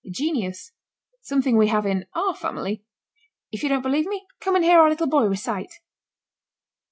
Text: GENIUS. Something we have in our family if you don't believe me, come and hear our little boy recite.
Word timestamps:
GENIUS. 0.09 0.71
Something 1.21 1.55
we 1.57 1.67
have 1.67 1.85
in 1.85 2.07
our 2.15 2.33
family 2.33 2.83
if 3.51 3.61
you 3.61 3.69
don't 3.69 3.83
believe 3.83 4.07
me, 4.07 4.25
come 4.39 4.55
and 4.55 4.65
hear 4.65 4.79
our 4.79 4.89
little 4.89 5.05
boy 5.05 5.25
recite. 5.25 5.75